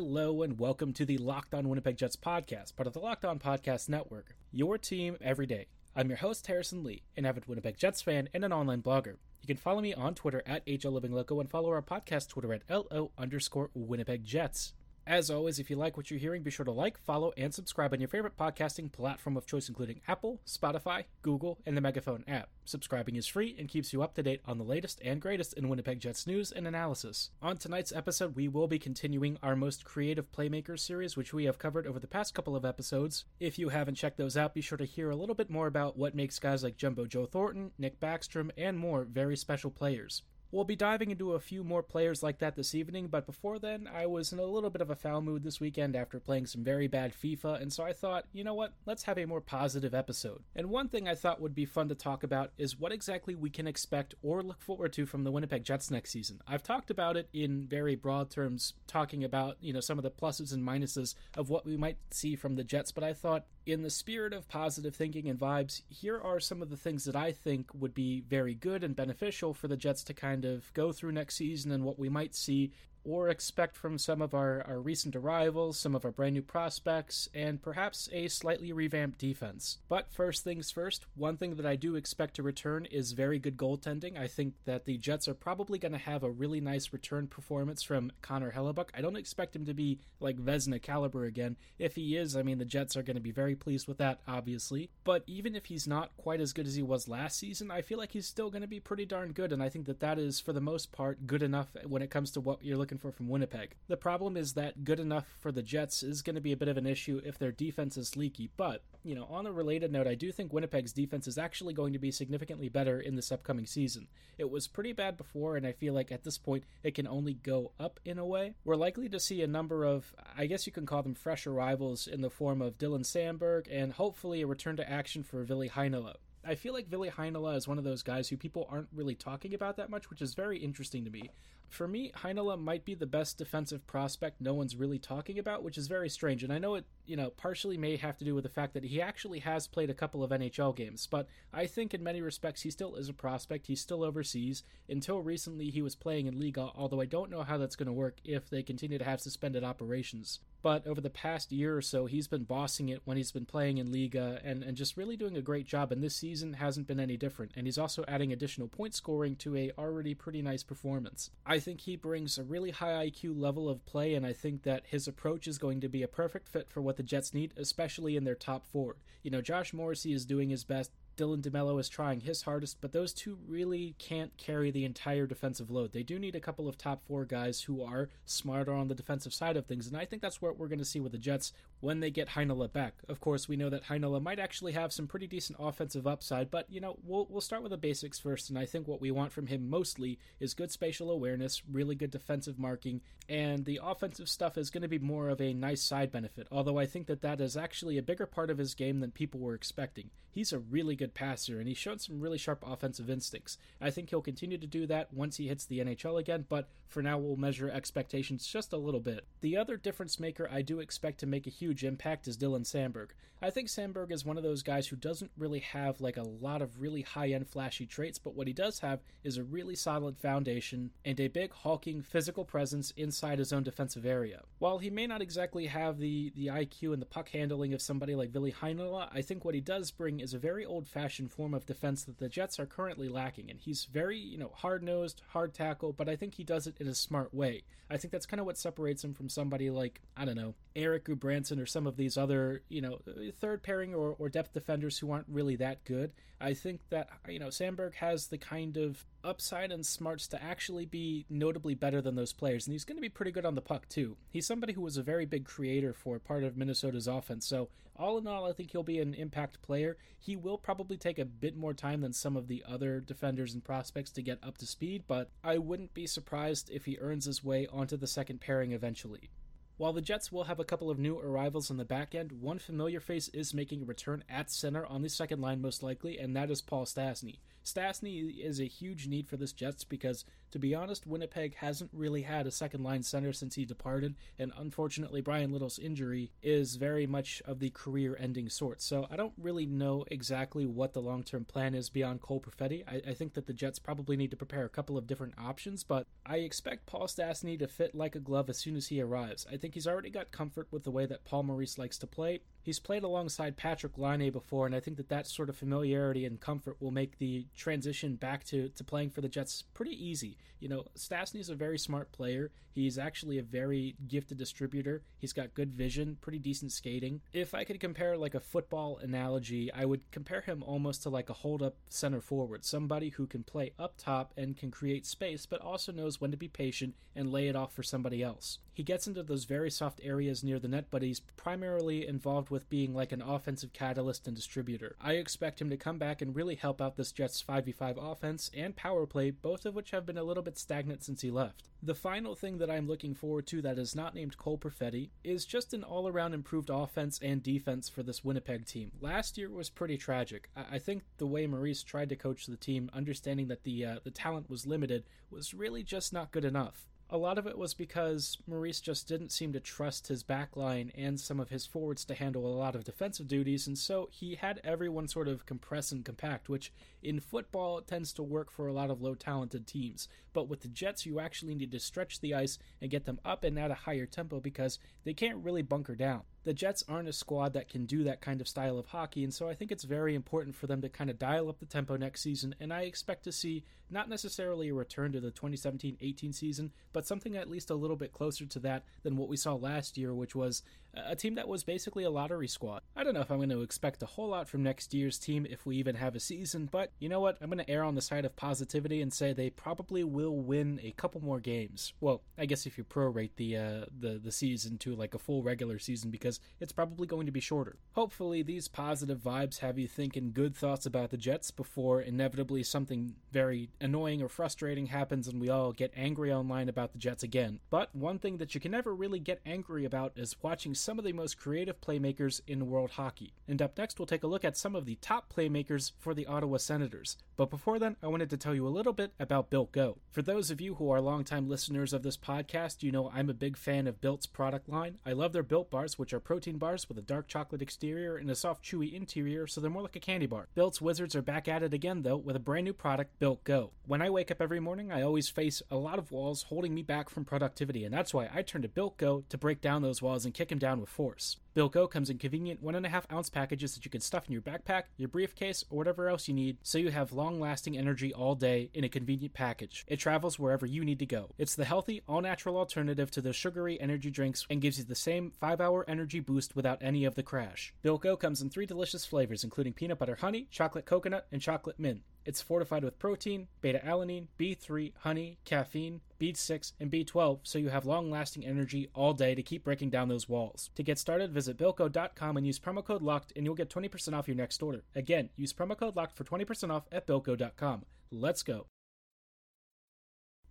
[0.00, 3.40] Hello and welcome to the Locked On Winnipeg Jets podcast, part of the Locked On
[3.40, 4.36] Podcast Network.
[4.52, 5.66] Your team every day.
[5.96, 9.16] I'm your host Harrison Lee, an avid Winnipeg Jets fan and an online blogger.
[9.42, 13.10] You can follow me on Twitter at HLLivingLoco and follow our podcast Twitter at LO
[13.18, 14.72] underscore Winnipeg Jets.
[15.08, 17.94] As always, if you like what you're hearing, be sure to like, follow, and subscribe
[17.94, 22.50] on your favorite podcasting platform of choice, including Apple, Spotify, Google, and the Megaphone app.
[22.66, 25.70] Subscribing is free and keeps you up to date on the latest and greatest in
[25.70, 27.30] Winnipeg Jets news and analysis.
[27.40, 31.58] On tonight's episode, we will be continuing our most creative playmakers series, which we have
[31.58, 33.24] covered over the past couple of episodes.
[33.40, 35.96] If you haven't checked those out, be sure to hear a little bit more about
[35.96, 40.20] what makes guys like Jumbo Joe Thornton, Nick Backstrom, and more very special players.
[40.50, 43.86] We'll be diving into a few more players like that this evening, but before then,
[43.92, 46.64] I was in a little bit of a foul mood this weekend after playing some
[46.64, 49.94] very bad FIFA, and so I thought, you know what, let's have a more positive
[49.94, 50.42] episode.
[50.56, 53.50] And one thing I thought would be fun to talk about is what exactly we
[53.50, 56.40] can expect or look forward to from the Winnipeg Jets next season.
[56.46, 60.10] I've talked about it in very broad terms, talking about, you know, some of the
[60.10, 63.82] pluses and minuses of what we might see from the Jets, but I thought in
[63.82, 67.32] the spirit of positive thinking and vibes, here are some of the things that I
[67.32, 71.12] think would be very good and beneficial for the Jets to kind of go through
[71.12, 72.72] next season and what we might see
[73.08, 77.26] or expect from some of our, our recent arrivals, some of our brand new prospects,
[77.32, 79.78] and perhaps a slightly revamped defense.
[79.88, 83.56] But first things first, one thing that I do expect to return is very good
[83.56, 84.18] goaltending.
[84.18, 87.82] I think that the Jets are probably going to have a really nice return performance
[87.82, 88.90] from Connor Hellebuyck.
[88.94, 91.56] I don't expect him to be like Vezina caliber again.
[91.78, 94.20] If he is, I mean, the Jets are going to be very pleased with that,
[94.28, 94.90] obviously.
[95.04, 97.96] But even if he's not quite as good as he was last season, I feel
[97.96, 100.40] like he's still going to be pretty darn good, and I think that that is,
[100.40, 103.28] for the most part, good enough when it comes to what you're looking for from
[103.28, 103.74] Winnipeg.
[103.88, 106.68] The problem is that good enough for the Jets is going to be a bit
[106.68, 108.50] of an issue if their defense is leaky.
[108.56, 111.92] But, you know, on a related note, I do think Winnipeg's defense is actually going
[111.92, 114.08] to be significantly better in this upcoming season.
[114.36, 117.34] It was pretty bad before, and I feel like at this point it can only
[117.34, 118.54] go up in a way.
[118.64, 122.06] We're likely to see a number of, I guess you can call them fresh arrivals
[122.06, 126.14] in the form of Dylan Samberg and hopefully a return to action for Ville Heinola.
[126.44, 129.54] I feel like Ville Heinola is one of those guys who people aren't really talking
[129.54, 131.30] about that much, which is very interesting to me.
[131.68, 135.76] For me, Heinola might be the best defensive prospect no one's really talking about, which
[135.76, 136.42] is very strange.
[136.42, 138.84] And I know it, you know, partially may have to do with the fact that
[138.84, 142.62] he actually has played a couple of NHL games, but I think in many respects
[142.62, 143.66] he still is a prospect.
[143.66, 144.62] He's still overseas.
[144.88, 147.92] Until recently, he was playing in Liiga, although I don't know how that's going to
[147.92, 152.06] work if they continue to have suspended operations but over the past year or so,
[152.06, 155.36] he's been bossing it when he's been playing in Liiga and, and just really doing
[155.36, 155.92] a great job.
[155.92, 157.52] And this season hasn't been any different.
[157.56, 161.30] And he's also adding additional point scoring to a already pretty nice performance.
[161.46, 164.84] I think he brings a really high IQ level of play, and I think that
[164.86, 168.16] his approach is going to be a perfect fit for what the Jets need, especially
[168.16, 168.96] in their top four.
[169.22, 172.92] You know, Josh Morrissey is doing his best Dylan DeMelo is trying his hardest, but
[172.92, 175.92] those two really can't carry the entire defensive load.
[175.92, 179.34] They do need a couple of top four guys who are smarter on the defensive
[179.34, 181.52] side of things, and I think that's what we're going to see with the Jets
[181.80, 182.94] when they get Heinola back.
[183.08, 186.66] Of course, we know that Heinola might actually have some pretty decent offensive upside, but
[186.70, 189.32] you know, we'll we'll start with the basics first, and I think what we want
[189.32, 194.56] from him mostly is good spatial awareness, really good defensive marking, and the offensive stuff
[194.56, 196.46] is going to be more of a nice side benefit.
[196.52, 199.40] Although I think that that is actually a bigger part of his game than people
[199.40, 200.10] were expecting.
[200.30, 203.58] He's a really good passer, and he showed some really sharp offensive instincts.
[203.80, 207.02] I think he'll continue to do that once he hits the NHL again, but for
[207.02, 209.24] now we'll measure expectations just a little bit.
[209.40, 213.10] The other difference maker I do expect to make a huge impact is Dylan Samberg.
[213.40, 216.60] I think Samberg is one of those guys who doesn't really have like a lot
[216.60, 220.90] of really high-end flashy traits, but what he does have is a really solid foundation
[221.04, 224.42] and a big hulking physical presence inside his own defensive area.
[224.58, 228.16] While he may not exactly have the the IQ and the puck handling of somebody
[228.16, 230.66] like Ville Heinola, I think what he does bring is a very
[230.98, 234.50] old-fashioned form of defense that the Jets are currently lacking, and he's very, you know,
[234.54, 237.62] hard-nosed, hard tackle, but I think he does it in a smart way.
[237.88, 241.04] I think that's kind of what separates him from somebody like, I don't know, Erik
[241.04, 242.98] Gudbranson or some of these other, you know,
[243.40, 246.12] third pairing or, or depth defenders who aren't really that good.
[246.40, 250.86] I think that, you know, Samberg has the kind of upside and smarts to actually
[250.86, 253.60] be notably better than those players, and he's going to be pretty good on the
[253.60, 254.16] puck, too.
[254.30, 258.16] He's somebody who was a very big creator for part of Minnesota's offense, so all
[258.16, 259.96] in all, I think he'll be an impact player.
[260.20, 263.64] He will probably take a bit more time than some of the other defenders and
[263.64, 267.44] prospects to get up to speed, but I wouldn't be surprised if he earns his
[267.44, 269.30] way onto the second pairing eventually.
[269.76, 272.58] While the Jets will have a couple of new arrivals on the back end, one
[272.58, 276.34] familiar face is making a return at center on the second line most likely, and
[276.34, 277.36] that is Paul Stastny.
[277.68, 282.22] Stastny is a huge need for this Jets because, to be honest, Winnipeg hasn't really
[282.22, 287.06] had a second line center since he departed, and unfortunately, Bryan Little's injury is very
[287.06, 288.80] much of the career ending sort.
[288.80, 292.84] So I don't really know exactly what the long term plan is beyond Cole Perfetti.
[292.88, 295.84] I, I, think that the Jets probably need to prepare a couple of different options,
[295.84, 299.46] but I expect Paul Stastny to fit like a glove as soon as he arrives.
[299.52, 302.40] I think he's already got comfort with the way that Paul Maurice likes to play.
[302.68, 306.38] He's played alongside Patrik Laine before, and I think that that sort of familiarity and
[306.38, 310.36] comfort will make the transition back to, to playing for the Jets pretty easy.
[310.60, 312.50] You know, Stastny's a very smart player.
[312.70, 315.00] He's actually a very gifted distributor.
[315.16, 317.22] He's got good vision, pretty decent skating.
[317.32, 321.30] If I could compare like a football analogy, I would compare him almost to like
[321.30, 325.46] a hold up center forward, somebody who can play up top and can create space,
[325.46, 328.58] but also knows when to be patient and lay it off for somebody else.
[328.78, 332.70] He gets into those very soft areas near the net, but he's primarily involved with
[332.70, 334.94] being like an offensive catalyst and distributor.
[335.00, 338.76] I expect him to come back and really help out this Jets 5v5 offense and
[338.76, 341.70] power play, both of which have been a little bit stagnant since he left.
[341.82, 345.44] The final thing that I'm looking forward to that is not named Cole Perfetti is
[345.44, 348.92] just an all around improved offense and defense for this Winnipeg team.
[349.00, 350.50] Last year was pretty tragic.
[350.54, 354.12] I think the way Maurice tried to coach the team, understanding that the uh, the
[354.12, 355.02] talent was limited,
[355.32, 359.32] was really just not good enough a lot of it was because Maurice just didn't
[359.32, 362.84] seem to trust his backline and some of his forwards to handle a lot of
[362.84, 366.70] defensive duties, and so he had everyone sort of compress and compact, which
[367.02, 370.06] in football tends to work for a lot of low talented teams.
[370.34, 373.42] But with the Jets, you actually need to stretch the ice and get them up
[373.42, 377.12] and at a higher tempo because they can't really bunker down the Jets aren't a
[377.12, 379.84] squad that can do that kind of style of hockey, and so I think it's
[379.84, 382.54] very important for them to kind of dial up the tempo next season.
[382.58, 387.06] And I expect to see not necessarily a return to the 2017 18 season, but
[387.06, 390.14] something at least a little bit closer to that than what we saw last year,
[390.14, 390.62] which was
[391.06, 392.82] a team that was basically a lottery squad.
[392.96, 395.46] I don't know if I'm going to expect a whole lot from next year's team
[395.48, 397.38] if we even have a season, but you know what?
[397.40, 400.80] I'm going to err on the side of positivity and say they probably will win
[400.82, 401.92] a couple more games.
[402.00, 405.42] Well, I guess if you prorate the uh, the the season to like a full
[405.42, 407.76] regular season because it's probably going to be shorter.
[407.92, 413.14] Hopefully, these positive vibes have you thinking good thoughts about the Jets before inevitably something
[413.32, 417.60] very annoying or frustrating happens and we all get angry online about the Jets again.
[417.70, 421.04] But one thing that you can never really get angry about is watching some of
[421.04, 423.34] the most creative playmakers in world hockey.
[423.46, 426.24] And up next, we'll take a look at some of the top playmakers for the
[426.24, 427.18] Ottawa Senators.
[427.36, 429.98] But before then, I wanted to tell you a little bit about Built Go.
[430.10, 433.34] For those of you who are longtime listeners of this podcast, you know I'm a
[433.34, 434.96] big fan of Built's product line.
[435.04, 438.30] I love their Built bars, which are protein bars with a dark chocolate exterior and
[438.30, 440.48] a soft, chewy interior, so they're more like a candy bar.
[440.54, 443.72] Built's Wizards are back at it again, though, with a brand new product, Built Go.
[443.86, 446.82] When I wake up every morning, I always face a lot of walls holding me
[446.82, 450.00] back from productivity, and that's why I turn to Built Go to break down those
[450.00, 451.36] walls and kick them down with force.
[451.54, 454.26] Built Go comes in convenient one and a half ounce packages that you can stuff
[454.26, 457.76] in your backpack, your briefcase, or whatever else you need, so you have long lasting
[457.76, 459.84] energy all day in a convenient package.
[459.88, 461.30] It travels wherever you need to go.
[461.36, 464.94] It's the healthy, all natural alternative to the sugary energy drinks and gives you the
[464.94, 467.74] same 5 hour energy boost without any of the crash.
[467.82, 471.80] Built Go comes in three delicious flavors, including peanut butter honey, chocolate coconut, and chocolate
[471.80, 472.02] mint.
[472.28, 477.86] It's fortified with protein, beta alanine, B3, honey, caffeine, B6, and B12, so you have
[477.86, 480.68] long lasting energy all day to keep breaking down those walls.
[480.74, 484.28] To get started, visit BuiltGo.com and use promo code LOCKED, and you'll get 20% off
[484.28, 484.82] your next order.
[484.94, 487.86] Again, use promo code LOCKED for 20% off at BuiltGo.com.
[488.10, 488.66] Let's go.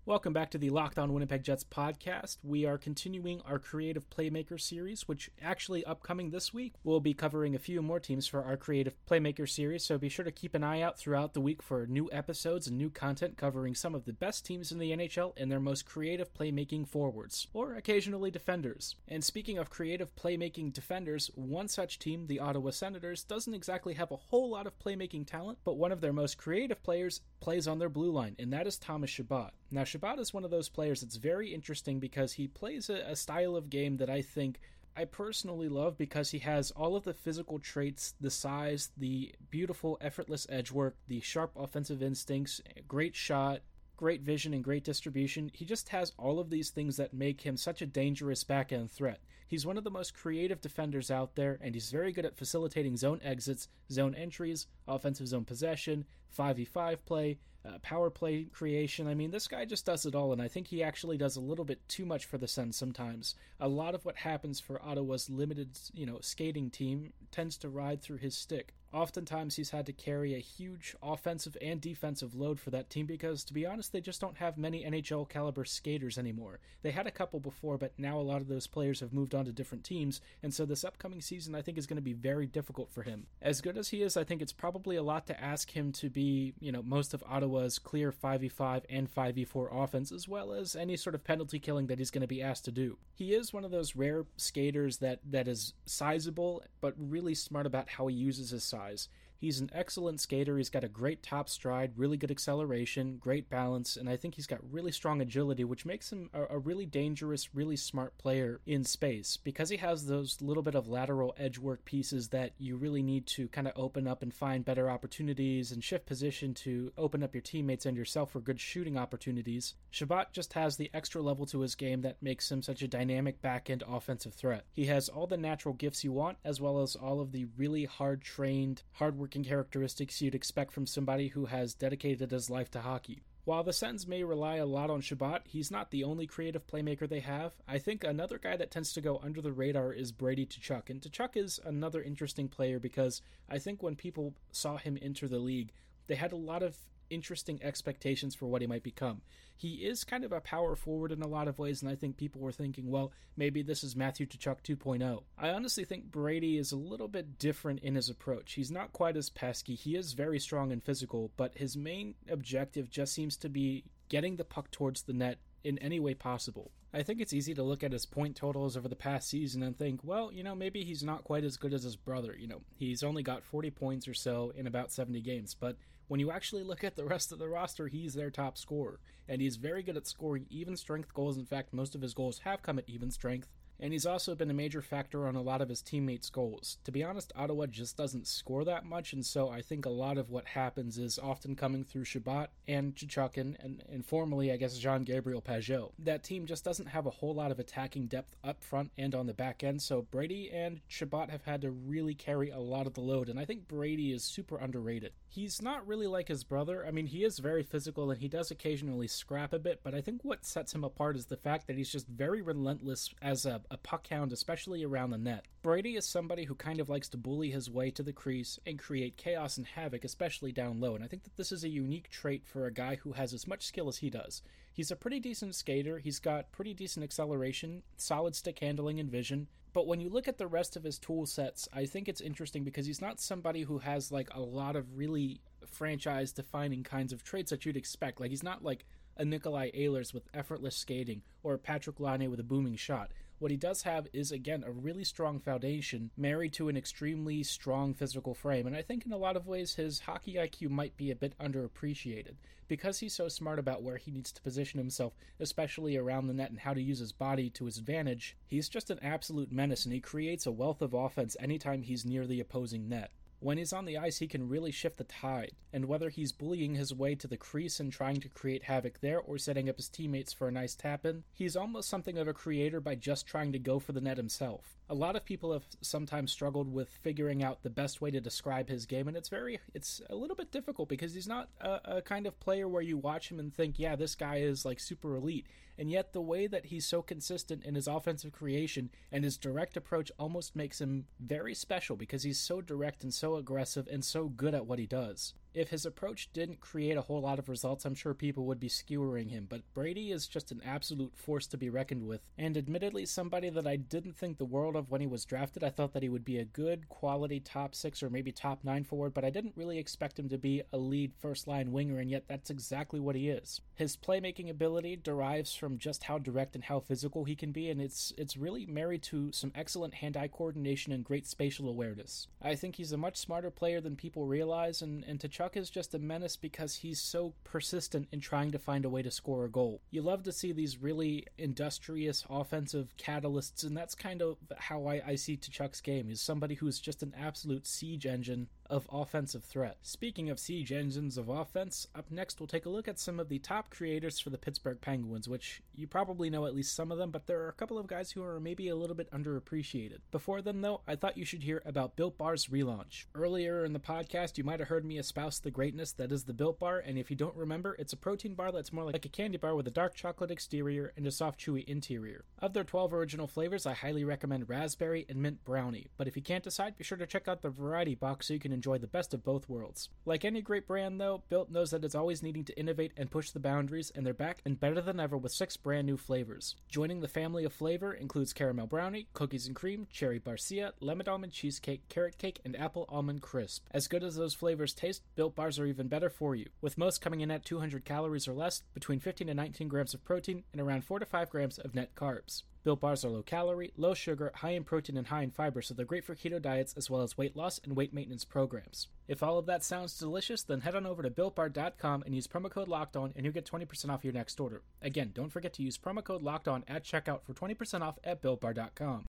[0.08, 2.38] Welcome back to the Locked On Winnipeg Jets podcast.
[2.42, 6.76] We are continuing our Creative Playmaker series, which actually upcoming this week.
[6.86, 10.24] We'll be covering a few more teams for our Creative Playmaker series, so be sure
[10.24, 13.76] to keep an eye out throughout the week for new episodes and new content covering
[13.76, 17.74] some of the best teams in the NHL and their most creative playmaking forwards, or
[17.74, 18.96] occasionally defenders.
[19.10, 24.12] And speaking of creative playmaking defenders, one such team, the Ottawa Senators, doesn't exactly have
[24.14, 27.78] a whole lot of playmaking talent, but one of their most creative players plays on
[27.78, 29.52] their blue line, and that is Thomas Chabot.
[29.70, 33.16] Now, Chabot is one of those players that's very interesting because he plays a, a
[33.16, 34.60] style of game that I think
[34.96, 39.98] I personally love because he has all of the physical traits, the size, the beautiful,
[40.02, 43.62] effortless edge work, the sharp offensive instincts, great shot,
[43.96, 45.52] great vision, and great distribution.
[45.54, 48.90] He just has all of these things that make him such a dangerous back end
[48.90, 49.20] threat.
[49.48, 52.98] He's one of the most creative defenders out there, and he's very good at facilitating
[52.98, 56.06] zone exits, zone entries, offensive zone possession,
[56.38, 59.08] 5v5 play, uh, power play creation.
[59.08, 61.42] I mean, this guy just does it all, and I think he actually does a
[61.42, 63.36] little bit too much for the Sens sometimes.
[63.60, 68.02] A lot of what happens for Ottawa's limited, you know, skating team tends to ride
[68.02, 68.74] through his stick.
[68.94, 73.44] Oftentimes, he's had to carry a huge offensive and defensive load for that team because,
[73.44, 76.60] to be honest, they just don't have many NHL caliber skaters anymore.
[76.84, 79.44] They had a couple before, but now a lot of those players have moved on
[79.46, 82.48] to different teams, and so this upcoming season I think is going to be very
[82.48, 83.28] difficult for him.
[83.42, 86.10] As good as he is, I think it's probably a lot to ask him to
[86.10, 90.96] be, you know, most of Ottawa's clear 5v5 and 5v4 offense, as well as any
[90.96, 92.98] sort of penalty killing that he's going to be asked to do.
[93.16, 97.90] He is one of those rare skaters that, that is sizable, but really smart about
[97.90, 99.10] how he uses his size size.
[99.40, 100.58] He's an excellent skater.
[100.58, 104.48] He's got a great top stride, really good acceleration, great balance, and I think he's
[104.48, 108.84] got really strong agility, which makes him a, a, really dangerous, really smart player in
[108.84, 109.38] space.
[109.38, 113.28] Because he has those little bit of lateral edge work pieces that you really need
[113.28, 117.36] to kind of open up and find better opportunities and shift position to open up
[117.36, 119.76] your teammates and yourself for good shooting opportunities.
[119.92, 123.42] Chabot just has the extra level to his game that makes him such a dynamic
[123.42, 124.66] back end offensive threat.
[124.74, 127.86] He has all the natural gifts you want, as well as all of the really
[127.86, 132.82] hard trained, hard working characteristics you'd expect from somebody who has dedicated his life to
[132.82, 133.24] hockey.
[133.48, 137.08] While the Sens may rely a lot on Chabot, he's not the only creative playmaker
[137.08, 137.54] they have.
[137.66, 140.90] I think another guy that tends to go under the radar is Brady Tkachuk.
[140.90, 145.40] And Tkachuk is another interesting player because I think when people saw him enter the
[145.40, 145.72] league,
[146.08, 146.76] they had a lot of
[147.10, 149.22] interesting expectations for what he might become.
[149.56, 152.18] He is kind of a power forward in a lot of ways, and I think
[152.18, 155.24] people were thinking, well, maybe this is Matthew Tkachuk 2.0.
[155.38, 158.54] I honestly think Brady is a little bit different in his approach.
[158.54, 159.74] He's not quite as pesky.
[159.74, 164.36] He is very strong and physical, but his main objective just seems to be getting
[164.36, 166.72] the puck towards the net in any way possible.
[166.94, 169.78] I think it's easy to look at his point totals over the past season and
[169.78, 172.36] think, well, you know, maybe he's not quite as good as his brother.
[172.38, 175.76] You know, he's only got 40 points or so in about 70 games, but
[176.08, 179.42] when you actually look at the rest of the roster, he's their top scorer, and
[179.42, 181.38] he's very good at scoring even strength goals.
[181.38, 184.50] In fact, most of his goals have come at even strength and he's also been
[184.50, 186.78] a major factor on a lot of his teammates' goals.
[186.84, 190.18] To be honest, Ottawa just doesn't score that much, and so I think a lot
[190.18, 193.56] of what happens is often coming through Chabot and Chichukin,
[193.90, 195.92] and, formerly, I guess, Jean Gabriel Pageau.
[196.00, 199.28] That team just doesn't have a whole lot of attacking depth up front and on
[199.28, 202.94] the back end, so Brady and Chabot have had to really carry a lot of
[202.94, 205.14] the load, and I think Brady is super underrated.
[205.30, 206.86] He's not really like his brother.
[206.88, 210.02] I mean, he is very physical and he does occasionally scrap a bit, but I
[210.02, 213.62] think what sets him apart is the fact that he's just very relentless as a
[213.70, 215.46] a puck hound, especially around the net.
[215.62, 218.80] Brady is somebody who kind of likes to bully his way to the crease and
[218.80, 222.10] create chaos and havoc, especially down low, and I think that this is a unique
[222.10, 224.42] trait for a guy who has as much skill as he does.
[224.74, 229.48] He's a pretty decent skater, he's got pretty decent acceleration, solid stick handling and vision,
[229.78, 232.64] but when you look at the rest of his tool sets, I think it's interesting
[232.64, 237.24] because he's not somebody who has like a lot of really franchise defining kinds of
[237.24, 238.20] traits that you'd expect.
[238.20, 238.86] Like he's not like
[239.18, 243.12] a Nikolai Ehlers with effortless skating or a Patrik Laine with a booming shot.
[243.40, 247.94] What he does have is, again, a really strong foundation married to an extremely strong
[247.94, 248.66] physical frame.
[248.66, 251.38] And I think in a lot of ways his hockey IQ might be a bit
[251.38, 252.34] underappreciated.
[252.68, 256.50] Because he's so smart about where he needs to position himself, especially around the net
[256.50, 259.94] and how to use his body to his advantage, he's just an absolute menace and
[259.94, 263.12] he creates a wealth of offense anytime he's near the opposing net.
[263.40, 266.74] When he's on the ice, he can really shift the tide, and whether he's bullying
[266.74, 269.90] his way to the crease and trying to create havoc there or setting up his
[269.90, 273.52] teammates for a nice tap in, he's almost something of a creator by just trying
[273.52, 274.76] to go for the net himself.
[274.90, 278.70] A lot of people have sometimes struggled with figuring out the best way to describe
[278.70, 282.02] his game, and it's very, it's a little bit difficult because he's not a, a
[282.02, 285.16] kind of player where you watch him and think, yeah, this guy is like super
[285.16, 285.46] elite
[285.78, 289.78] and yet the way that he's so consistent in his offensive creation and his direct
[289.78, 294.28] approach almost makes him very special because he's so direct and so aggressive and so
[294.28, 297.86] good at what he does if his approach didn't create a whole lot of results,
[297.86, 299.48] I'm sure people would be skewering him.
[299.50, 303.66] But Brady is just an absolute force to be reckoned with, and admittedly, somebody that
[303.66, 305.64] I didn't think the world of when he was drafted.
[305.64, 308.84] I thought that he would be a good, quality top six or maybe top nine
[308.84, 312.12] forward, but I didn't really expect him to be a lead first line winger, and
[312.12, 313.62] yet that's exactly what he is.
[313.76, 317.82] His playmaking ability derives from just how direct and how physical he can be, and
[317.82, 322.28] it's it's really married to some excellent hand-eye coordination and great spatial awareness.
[322.42, 325.94] I think he's a much smarter player than people realize, and, and Tkachuk is just
[325.94, 329.50] a menace because he's so persistent in trying to find a way to score a
[329.50, 329.82] goal.
[329.92, 335.02] You love to see these really industrious offensive catalysts, and that's kind of how I,
[335.06, 336.08] I see Tkachuk's game.
[336.08, 339.78] He's somebody who's just an absolute siege engine of offensive threat.
[339.82, 343.30] Speaking of siege engines of offense, up next we'll take a look at some of
[343.30, 346.98] the top creators for the Pittsburgh Penguins, which you probably know at least some of
[346.98, 350.00] them, but there are a couple of guys who are maybe a little bit underappreciated.
[350.12, 353.06] Before then, though, I thought you should hear about Built Bar's relaunch.
[353.16, 356.34] Earlier in the podcast, you might have heard me espouse the greatness that is the
[356.34, 359.10] Built Bar, and if you don't remember, it's a protein bar that's more like a
[359.10, 362.26] candy bar with a dark chocolate exterior and a soft, chewy interior.
[362.40, 366.22] Of their 12 original flavors, I highly recommend raspberry and mint brownie, but if you
[366.22, 368.88] can't decide, be sure to check out the variety box so you can enjoy the
[368.88, 369.90] best of both worlds.
[370.04, 373.30] Like any great brand, though, Built knows that it's always needing to innovate and push
[373.30, 376.56] the boundaries, and they're back and better than ever with six brand new flavors.
[376.68, 381.34] Joining the family of flavor includes caramel brownie, cookies and cream, cherry barcia, lemon almond
[381.34, 383.68] cheesecake, carrot cake, and apple almond crisp.
[383.70, 387.00] As good as those flavors taste, Built Bars are even better for you, with most
[387.00, 390.60] coming in at 200 calories or less, between 15 and 19 grams of protein, and
[390.60, 392.42] around 4 to 5 grams of net carbs.
[392.64, 395.74] Built bars are low calorie, low sugar, high in protein, and high in fiber, so
[395.74, 398.88] they're great for keto diets as well as weight loss and weight maintenance programs.
[399.08, 402.50] If all of that sounds delicious, then head on over to builtbar.com and use promo
[402.50, 404.64] code locked on and you'll get 20% off your next order.
[404.82, 408.22] Again, don't forget to use promo code locked on at checkout for 20% off at
[408.22, 409.06] builtbar.com.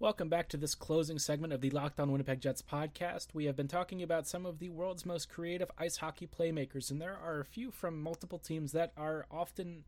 [0.00, 3.28] Welcome back to this closing segment of the Locked On Winnipeg Jets podcast.
[3.32, 7.00] We have been talking about some of the world's most creative ice hockey playmakers, and
[7.00, 9.84] there are a few from multiple teams that are often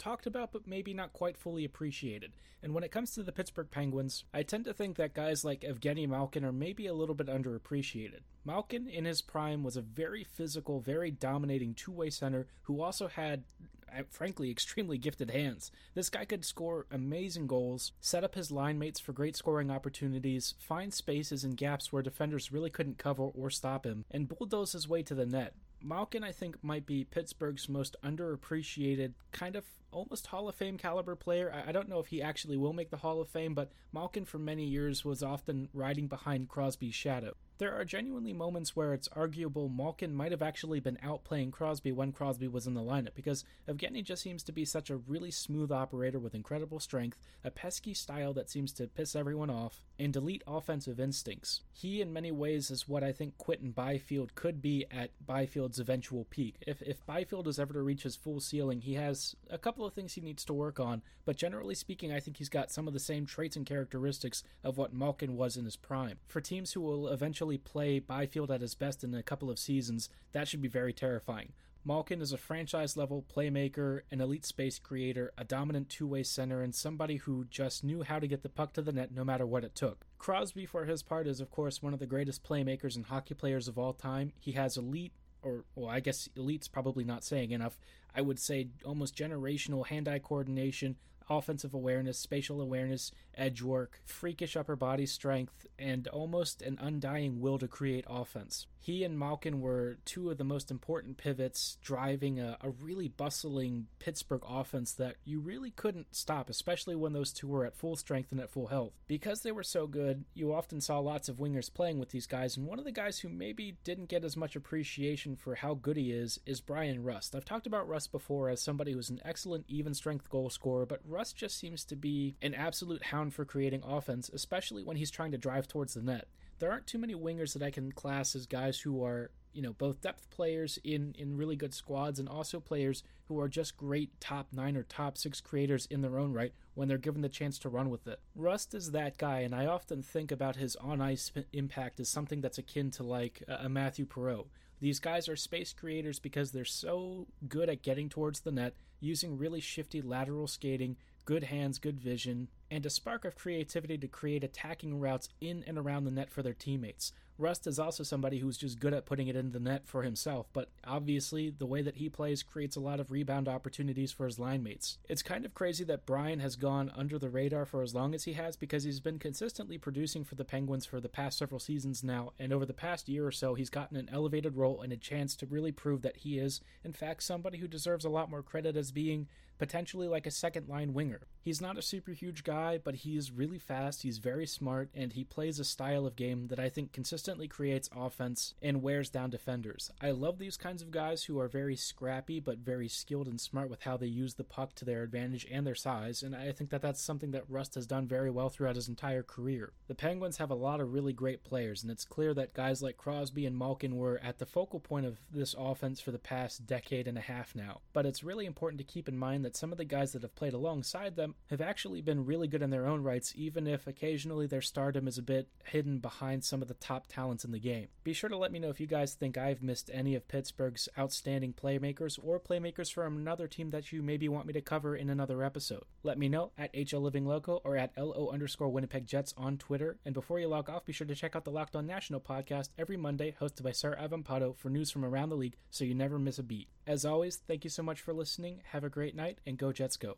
[0.00, 2.32] talked about but maybe not quite fully appreciated.
[2.62, 5.60] And when it comes to the Pittsburgh Penguins, I tend to think that guys like
[5.60, 8.20] Evgeny Malkin are maybe a little bit underappreciated.
[8.44, 13.06] Malkin, in his prime, was a very physical, very dominating two way center who also
[13.08, 13.44] had
[13.92, 15.70] uh, frankly, extremely gifted hands.
[15.94, 20.54] This guy could score amazing goals, set up his line mates for great scoring opportunities,
[20.58, 24.88] find spaces and gaps where defenders really couldn't cover or stop him, and bulldoze his
[24.88, 25.54] way to the net.
[25.82, 31.16] Malkin, I think, might be Pittsburgh's most underappreciated, kind of almost Hall of Fame caliber
[31.16, 31.52] player.
[31.66, 34.38] I, don't know if he actually will make the Hall of Fame, but Malkin for
[34.38, 37.34] many years was often riding behind Crosby's shadow.
[37.60, 42.10] There are genuinely moments where it's arguable Malkin might have actually been outplaying Crosby when
[42.10, 45.70] Crosby was in the lineup because Evgeny just seems to be such a really smooth
[45.70, 50.42] operator with incredible strength, a pesky style that seems to piss everyone off, and elite
[50.46, 51.60] offensive instincts.
[51.74, 56.24] He, in many ways, is what I think Quinton Byfield could be at Byfield's eventual
[56.30, 56.54] peak.
[56.66, 59.94] If, if Byfield is ever to reach his full ceiling, he has a couple of
[59.94, 62.94] things he needs to work on, but generally speaking, I think he's got some of
[62.94, 66.18] the same traits and characteristics of what Malkin was in his prime.
[66.26, 70.08] For teams who will eventually play Byfield at his best in a couple of seasons,
[70.32, 71.52] that should be very terrifying.
[71.82, 76.60] Malkin is a franchise level playmaker, an elite space creator, a dominant two way center,
[76.60, 79.46] and somebody who just knew how to get the puck to the net no matter
[79.46, 80.04] what it took.
[80.18, 83.66] Crosby, for his part, is of course one of the greatest playmakers and hockey players
[83.66, 84.32] of all time.
[84.38, 87.78] He has elite, or, well, I guess elite's probably not saying enough.
[88.14, 90.96] I would say almost generational hand eye coordination,
[91.28, 97.58] offensive awareness, spatial awareness, edge work, freakish upper body strength, and almost an undying will
[97.58, 98.66] to create offense.
[98.82, 103.88] He and Malkin were two of the most important pivots, driving a, a, really bustling
[103.98, 108.32] Pittsburgh offense that you really couldn't stop, especially when those two were at full strength
[108.32, 108.94] and at full health.
[109.06, 112.56] Because they were so good, you often saw lots of wingers playing with these guys,
[112.56, 115.98] and one of the guys who maybe didn't get as much appreciation for how good
[115.98, 117.34] he is is Bryan Rust.
[117.36, 121.00] I've talked about Rust before as somebody who's an excellent even strength goal scorer, but
[121.06, 125.32] Rust just seems to be an absolute hound for creating offense, especially when he's trying
[125.32, 126.28] to drive towards the net
[126.60, 129.72] there aren't too many wingers that I can class as guys who are you know
[129.72, 134.20] both depth players in in really good squads and also players who are just great
[134.20, 137.58] top 9 or top 6 creators in their own right when they're given the chance
[137.58, 138.20] to run with it.
[138.36, 142.40] Rust is that guy and I often think about his on ice impact as something
[142.40, 144.46] that's akin to like a Mathieu Perreault.
[144.80, 149.36] These guys are space creators because they're so good at getting towards the net, using
[149.36, 150.96] really shifty lateral skating,
[151.26, 155.78] good hands, good vision, and a spark of creativity to create attacking routes in and
[155.78, 157.12] around the net for their teammates.
[157.40, 160.46] Rust is also somebody who's just good at putting it in the net for himself,
[160.52, 164.38] but obviously the way that he plays creates a lot of rebound opportunities for his
[164.38, 164.98] line mates.
[165.08, 168.24] It's kind of crazy that Bryan has gone under the radar for as long as
[168.24, 172.04] he has because he's been consistently producing for the Penguins for the past several seasons
[172.04, 174.98] now, and over the past year or so, he's gotten an elevated role and a
[174.98, 178.42] chance to really prove that he is, in fact, somebody who deserves a lot more
[178.42, 179.28] credit as being
[179.58, 181.20] potentially like a second line winger.
[181.42, 185.12] He's not a super huge guy, but he is really fast, he's very smart, and
[185.12, 189.30] he plays a style of game that I think consistently creates offense and wears down
[189.30, 189.90] defenders.
[190.02, 193.70] I love these kinds of guys who are very scrappy but very skilled and smart
[193.70, 196.70] with how they use the puck to their advantage and their size, and I think
[196.70, 199.72] that that's something that Rust has done very well throughout his entire career.
[199.88, 202.96] The Penguins have a lot of really great players, and it's clear that guys like
[202.98, 207.08] Crosby and Malkin were at the focal point of this offense for the past decade
[207.08, 207.80] and a half now.
[207.92, 210.34] But it's really important to keep in mind that some of the guys that have
[210.34, 213.86] played alongside them them have actually been really good in their own rights, even if
[213.86, 217.58] occasionally their stardom is a bit hidden behind some of the top talents in the
[217.58, 217.88] game.
[218.04, 220.88] Be sure to let me know if you guys think I've missed any of Pittsburgh's
[220.98, 225.10] outstanding playmakers or playmakers from another team that you maybe want me to cover in
[225.10, 225.84] another episode.
[226.02, 229.98] Let me know at HL Living Loco or at LO underscore Winnipeg Jets on Twitter.
[230.04, 232.70] And before you log off, be sure to check out the Locked On National podcast
[232.78, 236.18] every Monday, hosted by Sarah Avampado for news from around the league so you never
[236.18, 236.68] miss a beat.
[236.86, 238.62] As always, thank you so much for listening.
[238.72, 240.16] Have a great night and go Jets go.